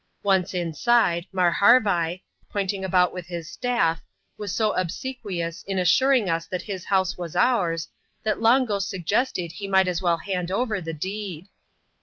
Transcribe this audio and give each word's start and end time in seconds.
Once 0.23 0.55
inside, 0.55 1.27
Marharvai, 1.31 2.19
pointing 2.49 2.83
about 2.83 3.13
with 3.13 3.27
his 3.27 3.47
staff, 3.47 4.01
was 4.35 4.51
so 4.51 4.71
obsequious 4.71 5.61
in 5.67 5.77
assuring 5.77 6.27
us 6.27 6.47
that 6.47 6.63
his 6.63 6.85
house 6.85 7.19
was 7.19 7.35
ours, 7.35 7.87
that 8.23 8.41
Long 8.41 8.65
Ghost 8.65 8.89
suggested 8.89 9.51
he 9.51 9.67
might 9.67 9.87
as 9.87 10.01
well 10.01 10.17
hand 10.17 10.49
over 10.49 10.81
the 10.81 10.93
deed. 10.93 11.49